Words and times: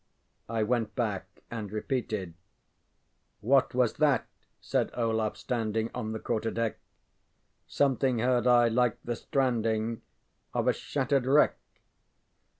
ŌĆØ 0.49 0.55
I 0.55 0.63
went 0.63 0.95
back 0.95 1.43
and 1.51 1.71
repeated: 1.71 2.33
ŌĆ£ŌĆśWhat 3.43 3.73
was 3.75 3.93
that? 3.97 4.23
ŌĆÖ 4.23 4.27
said 4.59 4.91
Olaf, 4.95 5.37
standing 5.37 5.91
On 5.93 6.11
the 6.11 6.17
quarter 6.19 6.49
deck, 6.49 6.79
ŌĆśSomething 7.69 8.19
heard 8.23 8.47
I 8.47 8.67
like 8.67 8.97
the 9.03 9.15
stranding 9.15 10.01
Of 10.55 10.67
a 10.67 10.73
shattered 10.73 11.27
wreck. 11.27 11.59